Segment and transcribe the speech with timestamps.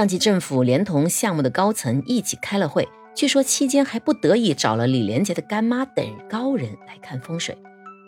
[0.00, 7.54] 上级政府连同项目的高层一起开了会，据说期间还不得已找了李连杰的干妈等高人来看风水。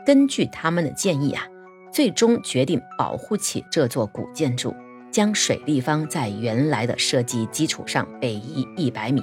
[0.07, 1.47] 根据他们的建议啊，
[1.93, 4.75] 最终决定保护起这座古建筑，
[5.11, 9.23] 将水立方在原来的设计基础上北移一百米。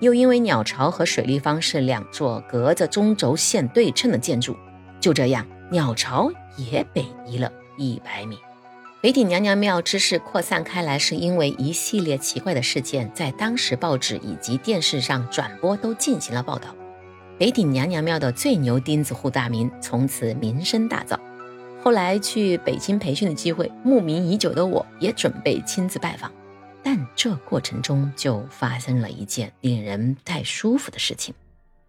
[0.00, 4.56] 又因为鸟巢和水立方是两座隔着中轴线对称的建筑，
[4.98, 8.36] 就这样，鸟巢也北移了一百米。
[9.00, 16.74] 北顶娘娘庙之事扩散开来，是因为一系列奇怪的事件在当时报纸以及电视上转播都进行了报道。
[17.38, 21.16] 北顶娘娘庙的最牛钉子户大名从此名声大噪。
[21.80, 26.32] 后来去北京培训的机会，慕名已久的我也准备亲自拜访。
[26.82, 31.32] 但这过程中就发生了一件令人不太舒服的事情。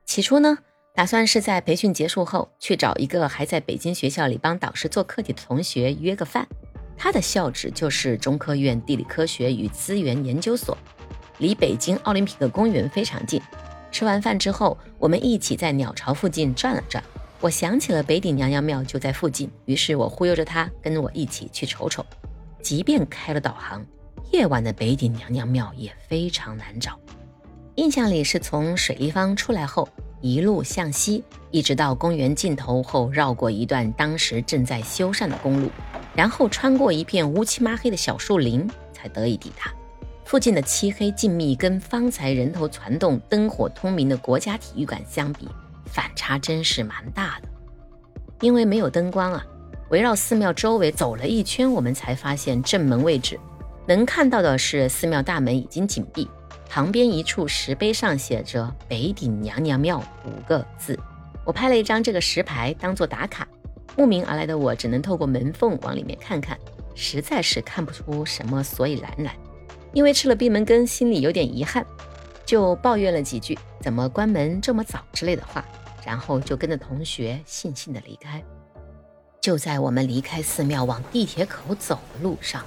[0.05, 0.59] 起初呢，
[0.93, 6.47] 打算是在培训结束后去找一个还在北京学校里帮导师做课题的同学约个饭。
[7.01, 10.77] 他的校址就是中科院地理科学与资源研究所，
[11.37, 13.41] 离北京奥林匹克公园非常近。
[13.89, 17.01] 吃完饭之后，我们一起在鸟巢附近转了转。
[17.39, 22.05] 我想起了北顶娘娘庙就在附近，于是我忽悠着他跟我一起去瞅瞅。
[22.61, 23.81] 即便开了导航。
[24.31, 26.99] 夜晚的北顶娘娘庙也非常难找，
[27.75, 29.89] 印象里是从水立方出来后，
[30.21, 35.71] 一路向西，一直到公园尽头后，绕过一段当时正在修缮的公路，
[36.15, 39.71] 然后穿过一片乌漆抹黑的小树林，才得以抵达。
[40.25, 45.47] 附近的漆黑静谧，跟方才人头攒动、灯火通明的国家体育馆相比，
[45.85, 47.47] 反差真是蛮大的。
[48.41, 49.43] 因为没有灯光啊，
[49.89, 53.39] 围绕寺庙周围走了一圈，我们才发现正门位置。
[53.87, 56.29] 能看到的是，寺庙大门已经紧闭，
[56.69, 60.99] 旁边一处石碑上写着“北顶娘娘庙”五个字。
[61.43, 63.47] 我拍了一张这个石牌当做打卡。
[63.95, 66.57] 慕名而来的我只能透过门缝往里面看看，
[66.95, 69.35] 实在是看不出什么所以然来。
[69.93, 71.85] 因为吃了闭门羹，心里有点遗憾，
[72.45, 75.65] 就抱怨了几句“怎么关门这么早”之类的话，
[76.05, 78.41] 然后就跟着同学悻悻地离开。
[79.41, 82.63] 就在我们离开寺庙往地铁口走的路上。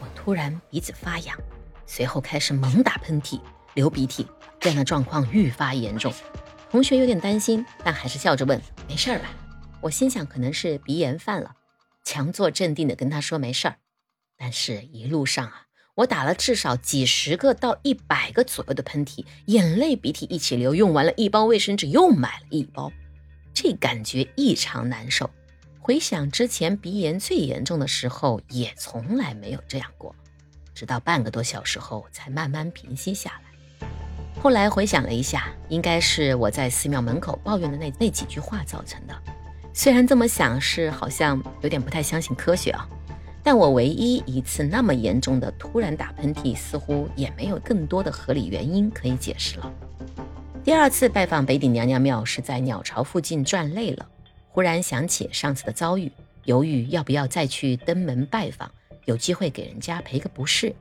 [0.00, 1.36] 我突然鼻子发痒，
[1.86, 3.38] 随后开始猛打喷嚏、
[3.74, 4.26] 流鼻涕，
[4.58, 6.12] 这样的状况愈发严重。
[6.70, 9.26] 同学有点担心，但还是笑着问：“没事吧？”
[9.82, 11.56] 我心想可能是鼻炎犯了，
[12.04, 13.76] 强作镇定的跟他说：“没事儿。”
[14.38, 15.66] 但是，一路上啊，
[15.96, 22.92] 我打了至少几十个到一百个左右的喷嚏，眼泪鼻涕一起流，用完了一包卫生纸，又买了一包，
[23.52, 25.28] 这感觉异常难受。
[25.80, 30.14] 回想之前鼻炎最严重的时候，也从来没有这样过，
[30.74, 33.88] 直到半个多小时后才慢慢平息下来。
[34.40, 39.22] 后来回想了一下，应该是我在寺庙门口抱怨的那那几句话造成的。
[39.74, 42.86] 虽然这么想是好像有点不太相信科学啊，
[43.42, 49.72] 但我唯一一次那么严重的突然打喷嚏，似乎也没有更多的合理原因可以解释了。
[50.62, 54.06] 第二次拜访北顶娘娘庙是在鸟巢附近转累了。
[54.48, 56.12] 忽然想起上次的遭遇，
[56.44, 58.70] 犹豫要不要再去登门拜访，
[59.06, 60.74] 有机会给人家赔个不是。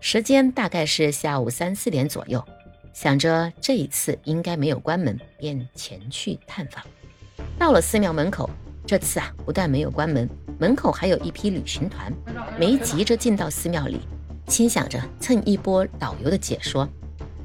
[0.00, 2.42] 时间大概是下午三四点左右，
[2.94, 6.82] 想着这一次应该没有关门，便前去探访。
[7.58, 8.48] 到了寺庙门口，
[8.86, 12.12] 这次啊不但没有关门，门口还有一批旅行团，
[12.58, 14.00] 没急着进到寺庙里，
[14.46, 16.88] 心想着蹭一波导游的解说。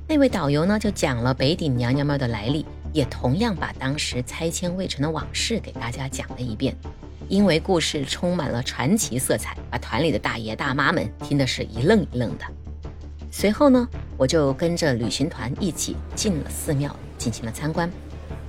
[0.08, 2.66] 那位导游呢，就讲了北顶娘娘庙的来历。
[2.94, 6.78] 也同样把当时拆迁未成的往事给大家讲了一遍，
[7.28, 12.46] 因为故事充满了传奇色彩，把团里的大爷大妈们听的是一愣一愣的。
[13.32, 17.90] 随后呢，我就跟着旅行团一起进了寺庙，进行了参观。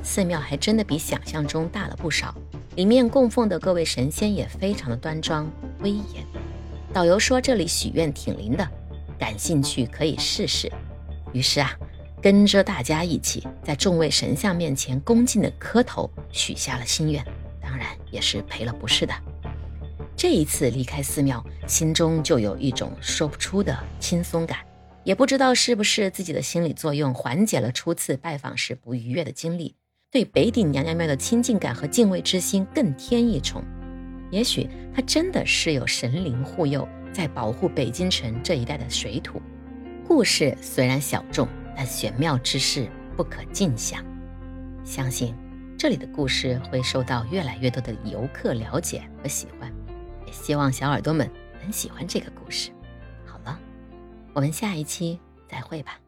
[0.04, 2.32] 寺庙还真的比想象中大了不少，
[2.76, 5.50] 里面供奉的各位神仙也非常的端庄
[5.80, 6.24] 威严。
[6.92, 8.68] 导游说这里许愿挺灵的，
[9.18, 10.70] 感兴趣可以试试。
[11.32, 11.76] 于是啊。
[12.22, 17.22] 跟着大家一起在众位神像面前恭敬的磕头，许下了心愿，
[17.60, 19.12] 当然也是赔了不是的。
[20.16, 24.60] 这一次离开寺庙，心中就有一种说不出的轻松感，
[25.04, 29.76] 也不知道是不是自己的心理作用缓解了初次拜访时不愉悦的经历，
[30.14, 33.60] 对北顶娘娘庙的亲近感和敬畏之心更添一重。
[34.30, 39.42] 也许它真的是有神灵护佑，在保护北京城这一带的水土。
[40.06, 41.48] 故事虽然小众。
[41.76, 44.00] 但玄妙之事不可尽享，
[44.84, 45.34] 相信
[45.76, 49.68] 这里的故事会受到越来越多的游客了解和喜欢，
[50.24, 51.28] 也希望小耳朵们
[51.60, 52.70] 能喜欢这个故事。
[53.26, 53.58] 好了，
[54.34, 55.18] 我们下一期
[55.48, 55.98] 再会吧。